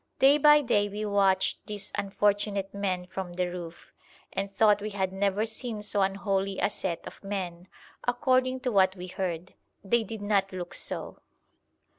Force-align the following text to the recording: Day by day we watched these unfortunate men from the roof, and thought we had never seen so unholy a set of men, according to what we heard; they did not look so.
Day 0.17 0.39
by 0.39 0.61
day 0.61 0.89
we 0.89 1.05
watched 1.05 1.67
these 1.67 1.91
unfortunate 1.93 2.73
men 2.73 3.05
from 3.05 3.33
the 3.33 3.51
roof, 3.51 3.93
and 4.33 4.51
thought 4.57 4.81
we 4.81 4.89
had 4.89 5.13
never 5.13 5.45
seen 5.45 5.83
so 5.83 6.01
unholy 6.01 6.57
a 6.57 6.71
set 6.71 7.05
of 7.05 7.23
men, 7.23 7.67
according 8.07 8.61
to 8.61 8.71
what 8.71 8.95
we 8.95 9.05
heard; 9.05 9.53
they 9.83 10.01
did 10.03 10.23
not 10.23 10.51
look 10.51 10.73
so. 10.73 11.19